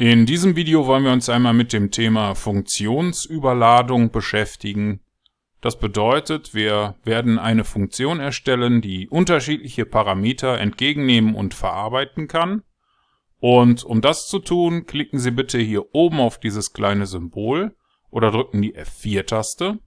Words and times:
In 0.00 0.26
diesem 0.26 0.54
Video 0.54 0.86
wollen 0.86 1.02
wir 1.02 1.10
uns 1.10 1.28
einmal 1.28 1.54
mit 1.54 1.72
dem 1.72 1.90
Thema 1.90 2.36
Funktionsüberladung 2.36 4.12
beschäftigen. 4.12 5.00
Das 5.60 5.76
bedeutet, 5.76 6.54
wir 6.54 6.94
werden 7.02 7.40
eine 7.40 7.64
Funktion 7.64 8.20
erstellen, 8.20 8.80
die 8.80 9.08
unterschiedliche 9.08 9.86
Parameter 9.86 10.56
entgegennehmen 10.58 11.34
und 11.34 11.52
verarbeiten 11.52 12.28
kann. 12.28 12.62
Und 13.40 13.82
um 13.82 14.00
das 14.00 14.28
zu 14.28 14.38
tun, 14.38 14.86
klicken 14.86 15.18
Sie 15.18 15.32
bitte 15.32 15.58
hier 15.58 15.92
oben 15.92 16.20
auf 16.20 16.38
dieses 16.38 16.72
kleine 16.72 17.06
Symbol 17.06 17.74
oder 18.08 18.30
drücken 18.30 18.62
die 18.62 18.76
F4-Taste. 18.76 19.80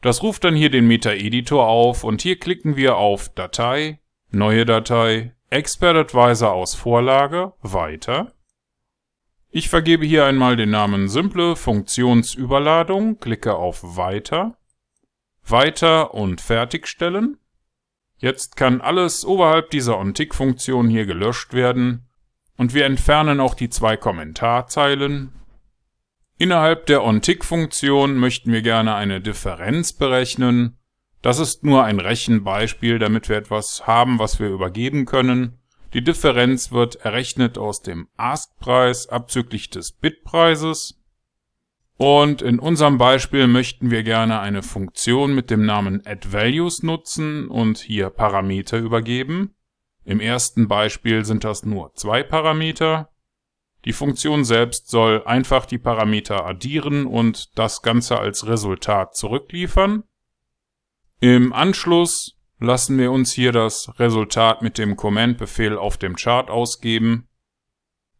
Das 0.00 0.24
ruft 0.24 0.42
dann 0.42 0.56
hier 0.56 0.70
den 0.70 0.88
Meta-Editor 0.88 1.68
auf 1.68 2.02
und 2.02 2.20
hier 2.20 2.36
klicken 2.36 2.74
wir 2.74 2.96
auf 2.96 3.28
Datei, 3.28 4.00
Neue 4.32 4.64
Datei, 4.64 5.36
Expert 5.50 5.94
Advisor 5.94 6.52
aus 6.52 6.74
Vorlage, 6.74 7.52
Weiter. 7.62 8.32
Ich 9.52 9.68
vergebe 9.68 10.06
hier 10.06 10.26
einmal 10.26 10.54
den 10.54 10.70
Namen 10.70 11.08
Simple 11.08 11.56
Funktionsüberladung, 11.56 13.18
klicke 13.18 13.56
auf 13.56 13.96
Weiter, 13.96 14.56
Weiter 15.44 16.14
und 16.14 16.40
Fertigstellen. 16.40 17.36
Jetzt 18.16 18.54
kann 18.54 18.80
alles 18.80 19.24
oberhalb 19.24 19.70
dieser 19.70 19.98
OnTick-Funktion 19.98 20.88
hier 20.88 21.04
gelöscht 21.04 21.52
werden 21.52 22.06
und 22.58 22.74
wir 22.74 22.84
entfernen 22.84 23.40
auch 23.40 23.54
die 23.54 23.70
zwei 23.70 23.96
Kommentarzeilen. 23.96 25.32
Innerhalb 26.38 26.86
der 26.86 27.02
OnTick-Funktion 27.02 28.18
möchten 28.18 28.52
wir 28.52 28.62
gerne 28.62 28.94
eine 28.94 29.20
Differenz 29.20 29.92
berechnen. 29.92 30.78
Das 31.22 31.40
ist 31.40 31.64
nur 31.64 31.82
ein 31.82 31.98
Rechenbeispiel, 31.98 33.00
damit 33.00 33.28
wir 33.28 33.36
etwas 33.36 33.84
haben, 33.88 34.20
was 34.20 34.38
wir 34.38 34.48
übergeben 34.48 35.06
können. 35.06 35.59
Die 35.92 36.04
Differenz 36.04 36.70
wird 36.70 36.96
errechnet 36.96 37.58
aus 37.58 37.82
dem 37.82 38.08
Ask-Preis 38.16 39.08
abzüglich 39.08 39.70
des 39.70 39.92
Bit-Preises. 39.92 41.00
Und 41.96 42.42
in 42.42 42.58
unserem 42.58 42.96
Beispiel 42.96 43.46
möchten 43.46 43.90
wir 43.90 44.02
gerne 44.02 44.40
eine 44.40 44.62
Funktion 44.62 45.34
mit 45.34 45.50
dem 45.50 45.66
Namen 45.66 46.06
addValues 46.06 46.82
nutzen 46.82 47.48
und 47.48 47.78
hier 47.78 48.08
Parameter 48.08 48.78
übergeben. 48.78 49.54
Im 50.04 50.20
ersten 50.20 50.66
Beispiel 50.66 51.24
sind 51.24 51.44
das 51.44 51.64
nur 51.64 51.92
zwei 51.94 52.22
Parameter. 52.22 53.10
Die 53.84 53.92
Funktion 53.92 54.44
selbst 54.44 54.88
soll 54.88 55.22
einfach 55.24 55.66
die 55.66 55.78
Parameter 55.78 56.46
addieren 56.46 57.06
und 57.06 57.58
das 57.58 57.82
Ganze 57.82 58.18
als 58.18 58.46
Resultat 58.46 59.14
zurückliefern. 59.14 60.04
Im 61.20 61.52
Anschluss 61.52 62.39
lassen 62.60 62.98
wir 62.98 63.10
uns 63.10 63.32
hier 63.32 63.52
das 63.52 63.98
Resultat 63.98 64.62
mit 64.62 64.78
dem 64.78 64.96
Command-Befehl 64.96 65.76
auf 65.76 65.96
dem 65.96 66.14
Chart 66.14 66.50
ausgeben. 66.50 67.26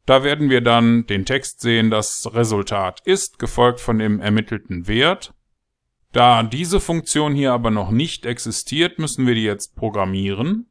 Da 0.06 0.24
werden 0.24 0.50
wir 0.50 0.62
dann 0.62 1.06
den 1.06 1.24
Text 1.24 1.60
sehen, 1.60 1.90
das 1.90 2.28
Resultat 2.34 3.00
ist, 3.04 3.38
gefolgt 3.38 3.80
von 3.80 3.98
dem 3.98 4.18
ermittelten 4.20 4.88
Wert. 4.88 5.34
Da 6.12 6.42
diese 6.42 6.80
Funktion 6.80 7.34
hier 7.34 7.52
aber 7.52 7.70
noch 7.70 7.90
nicht 7.90 8.26
existiert, 8.26 8.98
müssen 8.98 9.26
wir 9.26 9.34
die 9.34 9.44
jetzt 9.44 9.76
programmieren. 9.76 10.66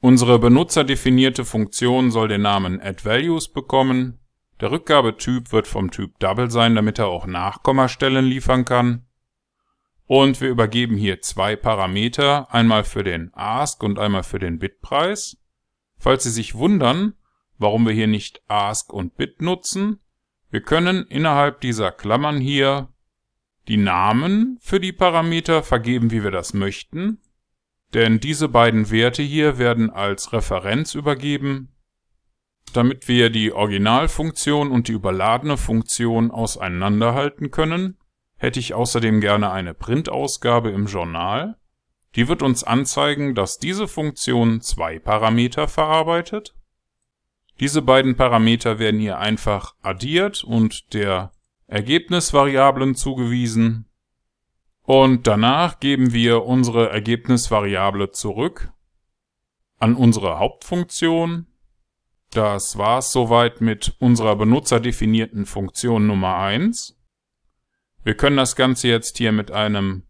Unsere 0.00 0.38
benutzerdefinierte 0.38 1.44
Funktion 1.44 2.10
soll 2.10 2.28
den 2.28 2.42
Namen 2.42 2.80
addValues 2.80 3.48
bekommen. 3.48 4.20
Der 4.60 4.70
Rückgabetyp 4.70 5.50
wird 5.50 5.66
vom 5.66 5.90
Typ 5.90 6.18
Double 6.18 6.50
sein, 6.50 6.74
damit 6.74 6.98
er 6.98 7.08
auch 7.08 7.26
Nachkommastellen 7.26 8.26
liefern 8.26 8.64
kann. 8.64 9.06
Und 10.06 10.40
wir 10.40 10.50
übergeben 10.50 10.96
hier 10.96 11.22
zwei 11.22 11.56
Parameter, 11.56 12.52
einmal 12.52 12.84
für 12.84 13.04
den 13.04 13.32
Ask 13.32 13.82
und 13.82 13.98
einmal 13.98 14.22
für 14.22 14.38
den 14.38 14.58
Bitpreis. 14.58 15.38
Falls 15.96 16.24
Sie 16.24 16.30
sich 16.30 16.54
wundern, 16.54 17.14
warum 17.56 17.86
wir 17.86 17.94
hier 17.94 18.06
nicht 18.06 18.42
Ask 18.46 18.92
und 18.92 19.16
Bit 19.16 19.40
nutzen, 19.40 20.00
wir 20.50 20.60
können 20.60 21.06
innerhalb 21.06 21.60
dieser 21.62 21.90
Klammern 21.90 22.38
hier 22.38 22.88
die 23.66 23.78
Namen 23.78 24.58
für 24.60 24.78
die 24.78 24.92
Parameter 24.92 25.62
vergeben, 25.62 26.10
wie 26.10 26.22
wir 26.22 26.30
das 26.30 26.52
möchten. 26.52 27.20
Denn 27.94 28.20
diese 28.20 28.48
beiden 28.48 28.90
Werte 28.90 29.22
hier 29.22 29.56
werden 29.56 29.88
als 29.88 30.32
Referenz 30.32 30.94
übergeben, 30.94 31.72
damit 32.74 33.08
wir 33.08 33.30
die 33.30 33.52
Originalfunktion 33.52 34.70
und 34.70 34.88
die 34.88 34.92
überladene 34.92 35.56
Funktion 35.56 36.30
auseinanderhalten 36.30 37.50
können 37.50 37.96
hätte 38.44 38.60
ich 38.60 38.74
außerdem 38.74 39.20
gerne 39.20 39.50
eine 39.50 39.74
Printausgabe 39.74 40.70
im 40.70 40.86
Journal. 40.86 41.56
Die 42.14 42.28
wird 42.28 42.42
uns 42.42 42.62
anzeigen, 42.62 43.34
dass 43.34 43.58
diese 43.58 43.88
Funktion 43.88 44.60
zwei 44.60 44.98
Parameter 44.98 45.66
verarbeitet. 45.66 46.54
Diese 47.58 47.82
beiden 47.82 48.16
Parameter 48.16 48.78
werden 48.78 49.00
hier 49.00 49.18
einfach 49.18 49.74
addiert 49.82 50.44
und 50.44 50.92
der 50.92 51.32
Ergebnisvariablen 51.66 52.94
zugewiesen. 52.94 53.86
Und 54.82 55.26
danach 55.26 55.80
geben 55.80 56.12
wir 56.12 56.44
unsere 56.44 56.90
Ergebnisvariable 56.90 58.10
zurück 58.10 58.72
an 59.78 59.96
unsere 59.96 60.38
Hauptfunktion. 60.38 61.46
Das 62.30 62.76
war's 62.76 63.12
soweit 63.12 63.60
mit 63.60 63.96
unserer 63.98 64.36
benutzerdefinierten 64.36 65.46
Funktion 65.46 66.06
Nummer 66.06 66.36
1. 66.36 67.00
Wir 68.04 68.14
können 68.14 68.36
das 68.36 68.54
Ganze 68.54 68.88
jetzt 68.88 69.18
hier 69.18 69.32
mit 69.32 69.50
einem 69.50 70.04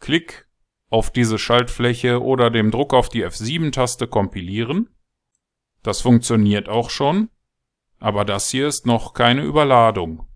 Klick 0.00 0.48
auf 0.88 1.10
diese 1.10 1.38
Schaltfläche 1.38 2.22
oder 2.22 2.50
dem 2.50 2.70
Druck 2.70 2.94
auf 2.94 3.10
die 3.10 3.24
F7-Taste 3.24 4.08
kompilieren. 4.08 4.88
Das 5.82 6.00
funktioniert 6.00 6.68
auch 6.68 6.88
schon, 6.88 7.28
aber 7.98 8.24
das 8.24 8.48
hier 8.48 8.66
ist 8.66 8.86
noch 8.86 9.12
keine 9.12 9.42
Überladung. 9.42 10.26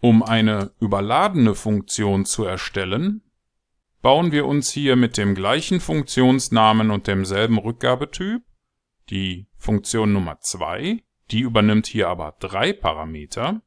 Um 0.00 0.22
eine 0.22 0.72
überladene 0.78 1.54
Funktion 1.54 2.24
zu 2.24 2.44
erstellen, 2.44 3.22
bauen 4.02 4.30
wir 4.32 4.46
uns 4.46 4.70
hier 4.70 4.96
mit 4.96 5.16
dem 5.16 5.34
gleichen 5.34 5.80
Funktionsnamen 5.80 6.90
und 6.90 7.06
demselben 7.06 7.58
Rückgabetyp 7.58 8.42
die 9.08 9.48
Funktion 9.56 10.12
Nummer 10.12 10.38
2, 10.40 11.02
die 11.30 11.40
übernimmt 11.40 11.86
hier 11.86 12.08
aber 12.08 12.36
drei 12.38 12.72
Parameter, 12.72 13.62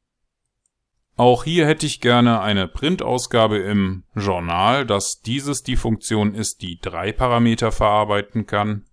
auch 1.15 1.43
hier 1.43 1.67
hätte 1.67 1.85
ich 1.85 2.01
gerne 2.01 2.41
eine 2.41 2.67
Printausgabe 2.67 3.59
im 3.59 4.03
Journal, 4.15 4.85
dass 4.85 5.21
dieses 5.21 5.61
die 5.61 5.75
Funktion 5.75 6.33
ist, 6.33 6.61
die 6.61 6.79
drei 6.79 7.11
Parameter 7.11 7.71
verarbeiten 7.71 8.47
kann. 8.47 8.85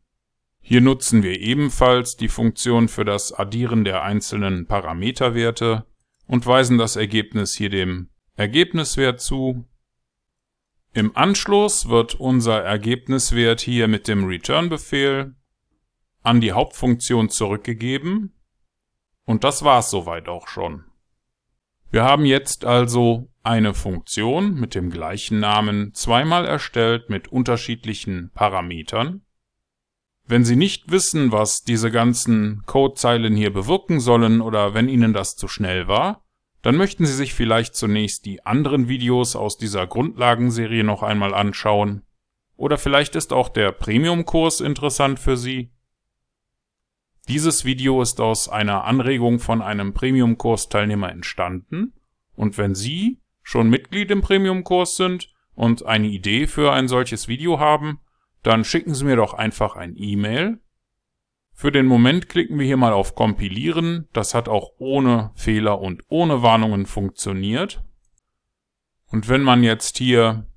Hier 0.61 0.83
nutzen 0.83 1.23
wir 1.23 1.41
ebenfalls 1.41 2.17
die 2.17 2.29
Funktion 2.29 2.89
für 2.89 3.07
das 3.07 3.33
Addieren 3.33 3.85
der 3.85 4.03
einzelnen 4.03 4.67
Parameterwerte 4.67 5.87
und 6.27 6.47
weisen 6.47 6.77
das 6.77 6.97
Ergebnis 6.97 7.55
hier 7.55 7.71
dem 7.71 8.11
Ergebniswert 8.37 9.21
zu. 9.21 9.65
Im 10.93 11.17
Anschluss 11.17 11.89
wird 11.89 12.17
unser 12.17 12.63
Ergebniswert 12.63 13.61
hier 13.61 13.89
mit 13.89 14.09
dem 14.09 14.25
Return-Befehl 14.25 15.35
an 16.23 16.41
die 16.43 16.53
Hauptfunktion 16.53 17.31
zurückgegeben. 17.31 18.35
Und 19.25 19.45
das 19.45 19.65
war's 19.65 19.91
soweit 19.91 20.29
auch 20.29 20.49
schon. 20.49 20.90
Wir 21.91 22.05
haben 22.05 22.25
jetzt 22.25 22.65
also 22.65 23.28
eine 23.43 23.75
Funktion 23.75 24.55
mit 24.55 24.75
dem 24.75 24.91
gleichen 24.91 25.41
Namen 25.41 25.93
zweimal 25.95 26.45
erstellt 26.45 27.11
mit 27.11 27.28
unterschiedlichen 27.28 28.31
Parametern. 28.33 29.23
Wenn 30.25 30.45
Sie 30.45 30.55
nicht 30.55 30.93
wissen, 30.93 31.33
was 31.33 31.62
diese 31.62 31.91
ganzen 31.91 32.62
Codezeilen 32.67 33.34
hier 33.34 33.53
bewirken 33.53 33.99
sollen 33.99 34.41
oder 34.41 34.75
wenn 34.75 34.89
Ihnen 34.89 35.12
das 35.12 35.34
zu 35.34 35.49
schnell 35.49 35.89
war, 35.89 36.23
dann 36.62 36.77
möchten 36.77 37.06
Sie 37.06 37.15
sich 37.15 37.34
vielleicht 37.34 37.75
zunächst 37.75 38.27
die 38.27 38.47
anderen 38.47 38.87
Videos 38.89 39.34
aus 39.34 39.57
dieser 39.57 39.89
Grundlagenserie 39.89 40.84
noch 40.84 41.03
einmal 41.03 41.34
anschauen. 41.34 42.03
Oder 42.57 42.78
vielleicht 42.78 43.17
ist 43.17 43.33
auch 43.33 43.49
der 43.49 43.72
Premium-Kurs 43.72 44.61
interessant 44.61 45.19
für 45.19 45.37
Sie. 45.37 45.72
Dieses 47.31 47.65
Video 47.65 48.03
ist 48.03 48.21
aus 48.21 48.49
einer 48.49 48.83
Anregung 48.83 49.39
von 49.39 49.63
einem 49.63 49.95
Premium-Kurs-Teilnehmer 49.95 51.13
entstanden 51.13 51.93
und 52.34 52.59
wenn 52.59 52.75
Sie 52.75 53.21
schon 53.45 53.71
Mitglied 53.71 54.10
im 54.10 54.21
Premium-Kurs 54.21 54.97
sind 54.97 55.33
und 55.54 55.87
eine 55.87 56.09
Idee 56.09 56.49
für 56.49 56.72
ein 56.72 56.89
solches 56.89 57.28
Video 57.28 57.60
haben, 57.60 58.01
dann 58.43 58.65
schicken 58.65 58.97
Sie 58.97 59.04
mir 59.04 59.15
doch 59.15 59.33
einfach 59.33 59.77
ein 59.77 59.95
E-Mail. 59.97 60.59
Für 61.54 61.71
den 61.71 61.87
Moment 61.87 62.28
klicken 62.28 62.59
wir 62.59 62.66
hier 62.66 62.77
mal 62.77 62.93
auf 62.93 63.15
Kompilieren. 63.15 64.09
Das 64.13 64.34
hat 64.34 64.49
auch 64.49 64.72
ohne 64.78 65.31
Fehler 65.37 65.81
und 65.81 66.03
ohne 66.09 66.43
Warnungen 66.43 66.84
funktioniert. 66.84 67.84
Und 69.07 69.28
wenn 69.28 69.45
man 69.45 69.63
jetzt 69.63 69.99
hier 69.99 70.49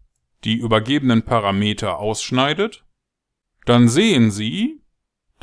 die 0.44 0.56
übergebenen 0.56 1.22
Parameter 1.22 2.00
ausschneidet, 2.00 2.84
dann 3.66 3.88
sehen 3.88 4.32
Sie, 4.32 4.83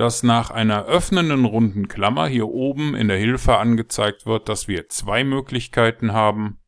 dass 0.00 0.22
nach 0.22 0.50
einer 0.50 0.86
öffnenden 0.86 1.44
runden 1.44 1.86
Klammer 1.86 2.26
hier 2.26 2.48
oben 2.48 2.94
in 2.94 3.08
der 3.08 3.18
Hilfe 3.18 3.58
angezeigt 3.58 4.24
wird, 4.24 4.48
dass 4.48 4.66
wir 4.66 4.88
zwei 4.88 5.24
Möglichkeiten 5.24 6.14
haben. 6.14 6.58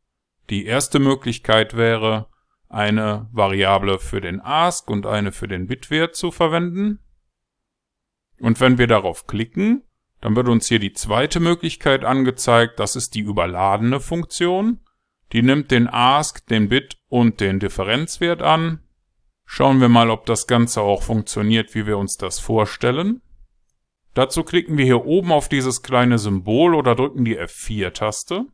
Die 0.51 0.67
erste 0.67 0.99
Möglichkeit 0.99 1.75
wäre, 1.75 2.27
eine 2.69 3.27
Variable 3.31 3.97
für 3.97 4.21
den 4.21 4.39
Ask 4.39 4.87
und 4.87 5.07
eine 5.07 5.31
für 5.31 5.47
den 5.47 5.65
Bitwert 5.65 6.15
zu 6.15 6.29
verwenden. 6.29 6.99
Und 8.39 8.61
wenn 8.61 8.77
wir 8.77 8.85
darauf 8.85 9.25
klicken, 9.25 9.81
Dann 10.23 10.37
wird 10.37 10.47
uns 10.47 10.67
hier 10.67 10.79
die 10.79 10.93
zweite 10.93 11.41
Möglichkeit 11.41 12.05
angezeigt, 12.05 12.79
das 12.79 12.95
ist 12.95 13.13
die 13.13 13.19
überladene 13.19 13.99
Funktion. 13.99 14.79
Die 15.33 15.41
nimmt 15.41 15.69
den 15.69 15.89
Ask, 15.89 16.47
den 16.47 16.69
Bit 16.69 16.95
und 17.09 17.41
den 17.41 17.59
Differenzwert 17.59 18.41
an. 18.41 18.82
Schauen 19.45 19.81
wir 19.81 19.89
mal, 19.89 20.09
ob 20.09 20.25
das 20.25 20.47
Ganze 20.47 20.81
auch 20.81 21.03
funktioniert, 21.03 21.75
wie 21.75 21.85
wir 21.85 21.97
uns 21.97 22.17
das 22.17 22.39
vorstellen. 22.39 23.21
Dazu 24.13 24.43
klicken 24.43 24.77
wir 24.77 24.85
hier 24.85 25.05
oben 25.05 25.31
auf 25.31 25.49
dieses 25.49 25.81
kleine 25.81 26.19
Symbol 26.19 26.75
oder 26.75 26.95
drücken 26.95 27.25
die 27.25 27.39
F4-Taste. 27.39 28.45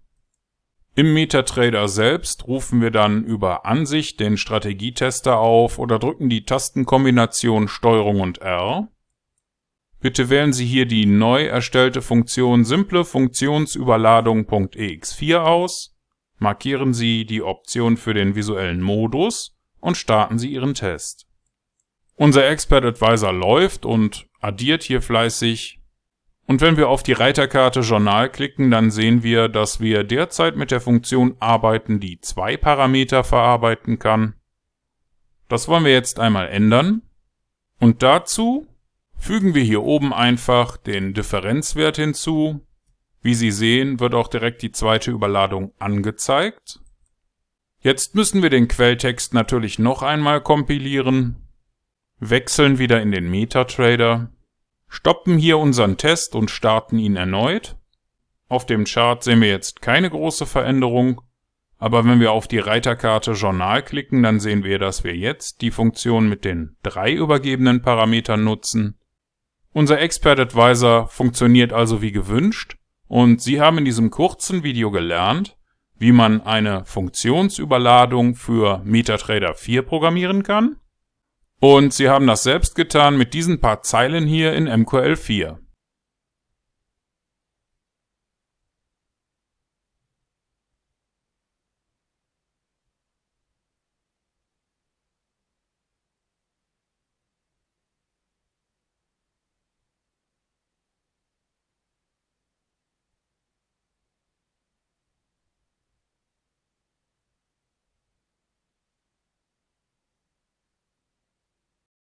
Im 0.95 1.13
MetaTrader 1.13 1.87
selbst 1.87 2.47
rufen 2.47 2.81
wir 2.81 2.91
dann 2.91 3.23
über 3.23 3.65
Ansicht 3.65 4.19
den 4.19 4.37
Strategietester 4.37 5.37
auf 5.37 5.79
oder 5.79 5.99
drücken 5.99 6.29
die 6.29 6.45
Tastenkombination 6.45 7.67
STRG 7.67 8.19
und 8.19 8.39
R. 8.39 8.89
Bitte 10.01 10.29
wählen 10.29 10.53
Sie 10.53 10.65
hier 10.65 10.85
die 10.85 11.05
neu 11.05 11.45
erstellte 11.45 12.01
Funktion 12.01 12.63
simple 12.63 13.03
Funktionsüberladung.ex4 13.03 15.37
aus, 15.37 15.97
markieren 16.37 16.93
Sie 16.93 17.25
die 17.25 17.43
Option 17.43 17.97
für 17.97 18.13
den 18.13 18.35
visuellen 18.35 18.81
Modus 18.81 19.58
und 19.79 19.97
starten 19.97 20.39
Sie 20.39 20.51
Ihren 20.51 20.73
Test. 20.73 21.27
Unser 22.15 22.49
Expert 22.49 22.83
Advisor 22.83 23.31
läuft 23.31 23.85
und 23.85 24.27
addiert 24.41 24.83
hier 24.83 25.01
fleißig. 25.01 25.79
Und 26.45 26.61
wenn 26.61 26.77
wir 26.77 26.89
auf 26.89 27.03
die 27.03 27.13
Reiterkarte 27.13 27.81
Journal 27.81 28.29
klicken, 28.29 28.71
dann 28.71 28.91
sehen 28.91 29.23
wir, 29.23 29.47
dass 29.47 29.79
wir 29.79 30.03
derzeit 30.03 30.55
mit 30.55 30.71
der 30.71 30.81
Funktion 30.81 31.37
arbeiten, 31.39 31.99
die 31.99 32.19
zwei 32.19 32.57
Parameter 32.57 33.23
verarbeiten 33.23 33.99
kann. 33.99 34.35
Das 35.47 35.67
wollen 35.67 35.85
wir 35.85 35.93
jetzt 35.93 36.19
einmal 36.19 36.49
ändern. 36.49 37.03
Und 37.79 38.03
dazu 38.03 38.67
fügen 39.15 39.53
wir 39.53 39.63
hier 39.63 39.83
oben 39.83 40.13
einfach 40.13 40.77
den 40.77 41.13
Differenzwert 41.13 41.97
hinzu. 41.97 42.65
Wie 43.21 43.33
Sie 43.33 43.51
sehen, 43.51 43.99
wird 43.99 44.13
auch 44.13 44.27
direkt 44.27 44.61
die 44.61 44.71
zweite 44.71 45.11
Überladung 45.11 45.73
angezeigt. 45.79 46.79
Jetzt 47.81 48.15
müssen 48.15 48.43
wir 48.43 48.49
den 48.49 48.67
Quelltext 48.67 49.33
natürlich 49.33 49.79
noch 49.79 50.01
einmal 50.01 50.41
kompilieren 50.41 51.49
wechseln 52.19 52.79
wieder 52.79 53.01
in 53.01 53.11
den 53.11 53.29
MetaTrader, 53.29 54.29
stoppen 54.87 55.37
hier 55.37 55.57
unseren 55.57 55.97
Test 55.97 56.35
und 56.35 56.51
starten 56.51 56.99
ihn 56.99 57.15
erneut. 57.15 57.77
Auf 58.47 58.65
dem 58.65 58.85
Chart 58.85 59.23
sehen 59.23 59.41
wir 59.41 59.49
jetzt 59.49 59.81
keine 59.81 60.09
große 60.09 60.45
Veränderung, 60.45 61.21
aber 61.77 62.03
wenn 62.05 62.19
wir 62.19 62.31
auf 62.31 62.47
die 62.47 62.59
Reiterkarte 62.59 63.31
Journal 63.33 63.83
klicken, 63.83 64.23
dann 64.23 64.39
sehen 64.39 64.63
wir, 64.63 64.79
dass 64.79 65.03
wir 65.03 65.15
jetzt 65.15 65.61
die 65.61 65.71
Funktion 65.71 66.27
mit 66.27 66.43
den 66.43 66.75
drei 66.83 67.13
übergebenen 67.13 67.81
Parametern 67.81 68.43
nutzen. 68.43 68.97
Unser 69.71 70.01
Expert 70.01 70.39
Advisor 70.39 71.07
funktioniert 71.07 71.71
also 71.71 72.01
wie 72.01 72.11
gewünscht 72.11 72.75
und 73.07 73.41
Sie 73.41 73.61
haben 73.61 73.77
in 73.77 73.85
diesem 73.85 74.09
kurzen 74.09 74.63
Video 74.63 74.91
gelernt, 74.91 75.55
wie 75.99 76.11
man 76.11 76.41
eine 76.41 76.83
Funktionsüberladung 76.85 78.35
für 78.35 78.81
MetaTrader 78.83 79.53
4 79.53 79.83
programmieren 79.83 80.43
kann 80.43 80.77
und 81.59 81.93
sie 81.93 82.09
haben 82.09 82.25
das 82.25 82.43
selbst 82.43 82.75
getan 82.75 83.17
mit 83.17 83.33
diesen 83.33 83.59
paar 83.59 83.81
Zeilen 83.81 84.25
hier 84.25 84.53
in 84.53 84.67
MQL4. 84.67 85.57